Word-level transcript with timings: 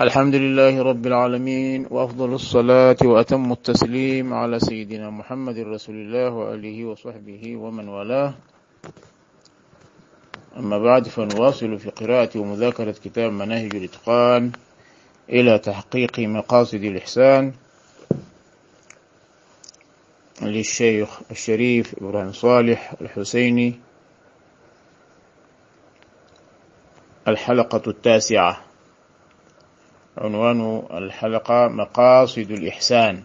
الحمد 0.00 0.34
لله 0.34 0.82
رب 0.82 1.06
العالمين 1.06 1.86
وأفضل 1.90 2.34
الصلاة 2.34 2.96
وأتم 3.04 3.52
التسليم 3.52 4.34
على 4.34 4.60
سيدنا 4.60 5.10
محمد 5.10 5.58
رسول 5.58 5.94
الله 5.94 6.30
وآله 6.30 6.84
وصحبه 6.84 7.56
ومن 7.56 7.88
والاه. 7.88 8.34
أما 10.56 10.78
بعد 10.78 11.08
فنواصل 11.08 11.78
في 11.78 11.90
قراءة 11.90 12.38
ومذاكرة 12.38 12.94
كتاب 13.04 13.32
مناهج 13.32 13.76
الإتقان 13.76 14.52
إلى 15.28 15.58
تحقيق 15.58 16.20
مقاصد 16.20 16.84
الإحسان 16.84 17.52
للشيخ 20.42 21.20
الشريف 21.30 21.94
إبراهيم 22.02 22.32
صالح 22.32 22.94
الحسيني 23.00 23.74
الحلقة 27.28 27.82
التاسعة. 27.90 28.69
عنوان 30.20 30.82
الحلقة 30.90 31.68
مقاصد 31.68 32.50
الإحسان. 32.50 33.22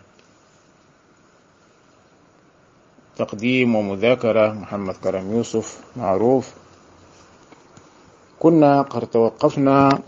تقديم 3.16 3.76
ومذاكرة 3.76 4.54
محمد 4.54 4.96
كرم 4.96 5.32
يوسف 5.34 5.84
معروف. 5.96 6.54
كنا 8.40 8.82
قد 8.82 9.08
توقفنا 9.08 10.00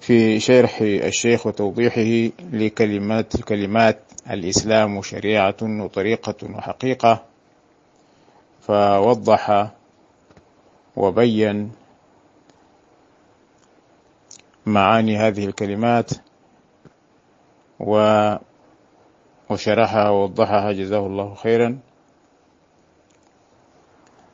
في 0.00 0.40
شرح 0.40 0.78
الشيخ 0.80 1.46
وتوضيحه 1.46 2.32
لكلمات 2.52 3.36
كلمات 3.40 4.00
الإسلام 4.30 5.02
شريعة 5.02 5.56
وطريقة 5.62 6.34
وحقيقة 6.42 7.22
فوضح 8.60 9.70
وبين 10.96 11.72
معاني 14.66 15.16
هذه 15.16 15.46
الكلمات 15.46 16.10
وشرحها 19.50 20.08
ووضحها 20.10 20.72
جزاه 20.72 21.06
الله 21.06 21.34
خيرا. 21.34 21.78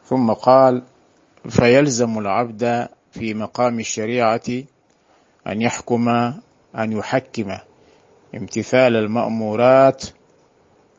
ثم 0.05 0.33
قال 0.33 0.83
فيلزم 1.49 2.19
العبد 2.19 2.89
في 3.11 3.35
مقام 3.35 3.81
الشريعة 3.81 4.41
أن 5.47 5.63
يحكم 5.63 6.09
أن 6.79 6.93
يحكم 6.93 7.57
امتثال 8.35 8.97
المأمورات 8.97 10.05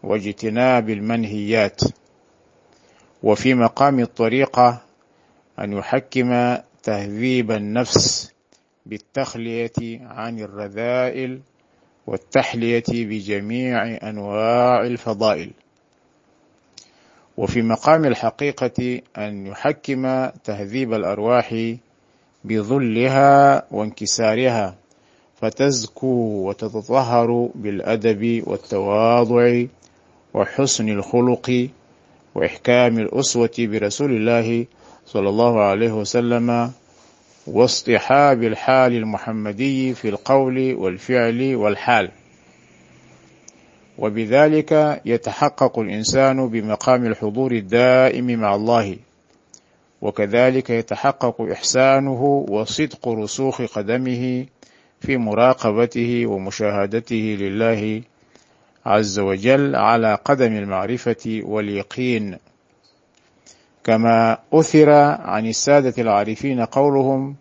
واجتناب 0.03 0.89
المنهيات 0.89 1.81
وفي 3.23 3.53
مقام 3.53 3.99
الطريقة 3.99 4.81
أن 5.59 5.73
يحكم 5.73 6.57
تهذيب 6.83 7.51
النفس 7.51 8.33
بالتخلية 8.91 9.99
عن 10.01 10.39
الرذائل 10.39 11.39
والتحلية 12.07 12.83
بجميع 12.89 13.97
أنواع 14.09 14.81
الفضائل. 14.85 15.51
وفي 17.37 17.61
مقام 17.61 18.05
الحقيقة 18.05 19.01
أن 19.17 19.47
يحكم 19.47 20.29
تهذيب 20.43 20.93
الأرواح 20.93 21.75
بظلها 22.43 23.63
وانكسارها 23.71 24.75
فتزكو 25.41 26.07
وتتطهر 26.47 27.49
بالأدب 27.55 28.43
والتواضع 28.47 29.63
وحسن 30.33 30.89
الخلق 30.89 31.69
وإحكام 32.35 32.97
الأسوة 32.99 33.51
برسول 33.59 34.11
الله 34.11 34.65
صلى 35.05 35.29
الله 35.29 35.61
عليه 35.61 35.91
وسلم 35.91 36.71
واصطحاب 37.47 38.43
الحال 38.43 38.93
المحمدي 38.93 39.93
في 39.93 40.09
القول 40.09 40.73
والفعل 40.73 41.55
والحال. 41.55 42.11
وبذلك 43.97 45.01
يتحقق 45.05 45.79
الإنسان 45.79 46.49
بمقام 46.49 47.05
الحضور 47.05 47.51
الدائم 47.51 48.39
مع 48.39 48.55
الله. 48.55 48.97
وكذلك 50.01 50.69
يتحقق 50.69 51.41
إحسانه 51.41 52.45
وصدق 52.49 53.07
رسوخ 53.07 53.61
قدمه 53.61 54.45
في 54.99 55.17
مراقبته 55.17 56.25
ومشاهدته 56.25 57.37
لله 57.39 58.01
عز 58.85 59.19
وجل 59.19 59.75
على 59.75 60.15
قدم 60.25 60.55
المعرفة 60.55 61.41
واليقين. 61.43 62.37
كما 63.83 64.37
أثر 64.53 64.89
عن 65.21 65.47
السادة 65.47 65.93
العارفين 66.01 66.65
قولهم 66.65 67.35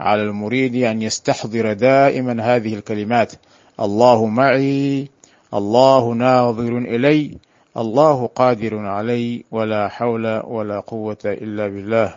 على 0.00 0.22
المريد 0.22 0.74
أن 0.74 1.02
يستحضر 1.02 1.72
دائما 1.72 2.56
هذه 2.56 2.74
الكلمات. 2.74 3.32
الله 3.80 4.26
معي 4.26 5.08
الله 5.54 6.14
ناظر 6.14 6.78
إلي 6.78 7.38
الله 7.76 8.26
قادر 8.26 8.78
علي 8.78 9.44
ولا 9.50 9.88
حول 9.88 10.42
ولا 10.44 10.80
قوة 10.80 11.18
إلا 11.24 11.68
بالله. 11.68 12.14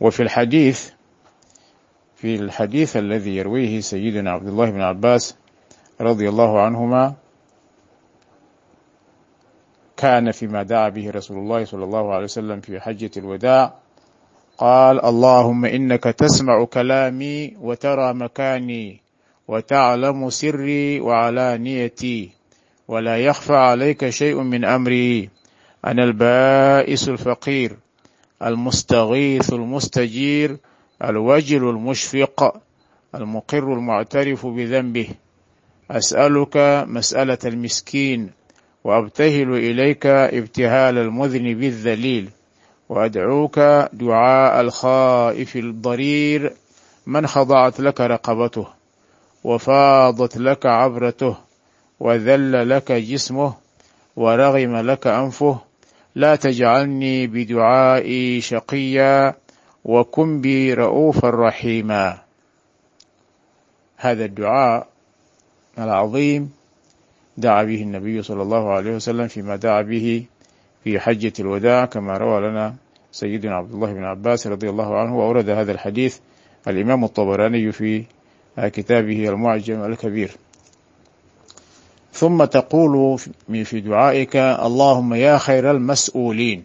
وفي 0.00 0.22
الحديث 0.22 0.90
في 2.16 2.34
الحديث 2.34 2.96
الذي 2.96 3.36
يرويه 3.36 3.80
سيدنا 3.80 4.30
عبد 4.30 4.48
الله 4.48 4.70
بن 4.70 4.80
عباس 4.80 5.36
رضي 6.00 6.28
الله 6.28 6.60
عنهما 6.60 7.14
كان 9.96 10.30
فيما 10.30 10.62
دعا 10.62 10.88
به 10.88 11.10
رسول 11.10 11.38
الله 11.38 11.64
صلى 11.64 11.84
الله 11.84 12.14
عليه 12.14 12.24
وسلم 12.24 12.60
في 12.60 12.80
حجة 12.80 13.10
الوداع 13.16 13.74
قال 14.58 15.04
اللهم 15.04 15.64
إنك 15.64 16.04
تسمع 16.04 16.64
كلامي 16.64 17.54
وترى 17.60 18.14
مكاني 18.14 19.00
وتعلم 19.48 20.30
سري 20.30 21.00
وعلانيتي 21.00 22.30
ولا 22.88 23.16
يخفى 23.16 23.56
عليك 23.56 24.08
شيء 24.08 24.42
من 24.42 24.64
أمري. 24.64 25.30
أنا 25.84 26.04
البائس 26.04 27.08
الفقير 27.08 27.76
المستغيث 28.42 29.52
المستجير 29.52 30.56
الوجل 31.04 31.68
المشفق 31.68 32.60
المقر 33.14 33.72
المعترف 33.72 34.46
بذنبه. 34.46 35.08
أسألك 35.90 36.84
مسألة 36.88 37.38
المسكين 37.44 38.30
وأبتهل 38.84 39.54
إليك 39.54 40.06
ابتهال 40.06 40.98
المذنب 40.98 41.62
الذليل. 41.62 42.30
وأدعوك 42.88 43.58
دعاء 43.92 44.60
الخائف 44.60 45.56
الضرير 45.56 46.52
من 47.06 47.26
خضعت 47.26 47.80
لك 47.80 48.00
رقبته 48.00 48.66
وفاضت 49.44 50.36
لك 50.36 50.66
عبرته 50.66 51.36
وذل 52.00 52.68
لك 52.68 52.92
جسمه 52.92 53.54
ورغم 54.16 54.76
لك 54.76 55.06
أنفه 55.06 55.58
لا 56.14 56.36
تجعلني 56.36 57.26
بدعائي 57.26 58.40
شقيا 58.40 59.34
وكن 59.84 60.40
بي 60.40 60.74
رؤوفا 60.74 61.30
رحيما. 61.30 62.18
هذا 63.96 64.24
الدعاء 64.24 64.86
العظيم 65.78 66.52
دعا 67.36 67.62
به 67.62 67.82
النبي 67.82 68.22
صلى 68.22 68.42
الله 68.42 68.72
عليه 68.72 68.96
وسلم 68.96 69.28
فيما 69.28 69.56
دعا 69.56 69.82
به 69.82 70.24
في 70.88 71.00
حجة 71.00 71.32
الوداع 71.40 71.84
كما 71.84 72.16
روى 72.16 72.48
لنا 72.48 72.74
سيدنا 73.12 73.56
عبد 73.56 73.74
الله 73.74 73.92
بن 73.92 74.04
عباس 74.04 74.46
رضي 74.46 74.70
الله 74.70 74.98
عنه 74.98 75.18
وأورد 75.18 75.50
هذا 75.50 75.72
الحديث 75.72 76.18
الإمام 76.68 77.04
الطبراني 77.04 77.72
في 77.72 78.04
كتابه 78.58 79.28
المعجم 79.28 79.84
الكبير. 79.84 80.30
ثم 82.12 82.44
تقول 82.44 83.18
في 83.64 83.80
دعائك 83.80 84.36
اللهم 84.36 85.14
يا 85.14 85.38
خير 85.38 85.70
المسؤولين 85.70 86.64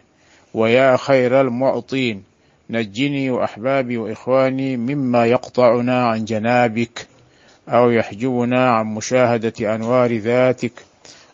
ويا 0.54 0.98
خير 0.98 1.42
المعطين 1.42 2.24
نجني 2.70 3.32
وأحبابي 3.32 3.98
وإخواني 3.98 4.78
مما 4.78 5.26
يقطعنا 5.26 6.08
عن 6.08 6.26
جنابك 6.26 7.08
أو 7.70 7.90
يحجبنا 7.90 8.70
عن 8.72 8.86
مشاهدة 8.86 9.76
أنوار 9.76 10.18
ذاتك. 10.18 10.74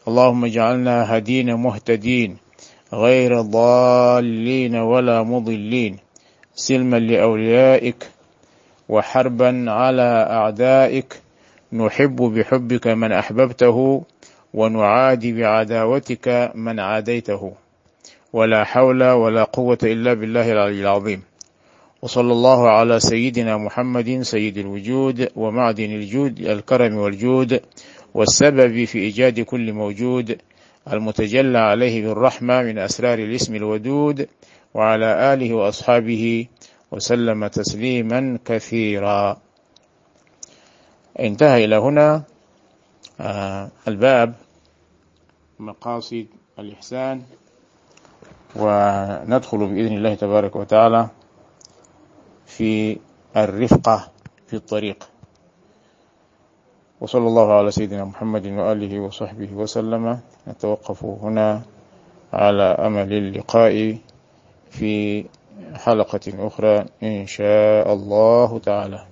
اللهم 0.07 0.45
اجعلنا 0.45 1.17
هدين 1.17 1.53
مهتدين. 1.53 2.48
غير 2.93 3.41
ضالين 3.41 4.75
ولا 4.75 5.23
مضلين. 5.23 5.97
سلما 6.55 6.97
لأوليائك 6.99 8.09
وحربا 8.89 9.65
على 9.67 10.27
أعدائك. 10.29 11.21
نحب 11.73 12.15
بحبك 12.15 12.87
من 12.87 13.11
أحببته 13.11 14.03
ونعادي 14.53 15.41
بعداوتك 15.41 16.51
من 16.55 16.79
عاديته. 16.79 17.53
ولا 18.33 18.63
حول 18.63 19.03
ولا 19.03 19.43
قوة 19.43 19.77
إلا 19.83 20.13
بالله 20.13 20.51
العلي 20.51 20.81
العظيم. 20.81 21.21
وصلى 22.01 22.31
الله 22.31 22.69
على 22.69 22.99
سيدنا 22.99 23.57
محمد 23.57 24.21
سيد 24.21 24.57
الوجود 24.57 25.29
ومعدن 25.35 25.91
الجود 25.91 26.39
الكرم 26.39 26.97
والجود 26.97 27.61
والسبب 28.13 28.85
في 28.85 28.99
إيجاد 28.99 29.39
كل 29.39 29.73
موجود. 29.73 30.37
المتجلى 30.87 31.57
عليه 31.57 32.07
بالرحمة 32.07 32.61
من 32.61 32.77
أسرار 32.77 33.19
الاسم 33.19 33.55
الودود 33.55 34.29
وعلى 34.73 35.33
آله 35.33 35.53
وأصحابه 35.53 36.47
وسلم 36.91 37.47
تسليما 37.47 38.39
كثيرا. 38.45 39.37
انتهى 41.19 41.65
إلى 41.65 41.75
هنا 41.75 42.23
الباب 43.87 44.35
مقاصد 45.59 46.25
الإحسان 46.59 47.21
وندخل 48.55 49.57
بإذن 49.57 49.97
الله 49.97 50.13
تبارك 50.15 50.55
وتعالى 50.55 51.09
في 52.45 52.97
الرفقة 53.37 54.11
في 54.47 54.55
الطريق. 54.55 55.09
وصلى 57.01 57.27
الله 57.27 57.53
على 57.53 57.71
سيدنا 57.71 58.03
محمد 58.05 58.47
وآله 58.47 58.99
وصحبه 58.99 59.49
وسلم. 59.53 60.19
نتوقف 60.47 61.05
هنا 61.05 61.61
على 62.33 62.63
أمل 62.63 63.13
اللقاء 63.13 63.97
في 64.69 65.25
حلقة 65.73 66.47
أخرى 66.47 66.85
إن 67.03 67.25
شاء 67.27 67.93
الله 67.93 68.59
تعالى. 68.59 69.08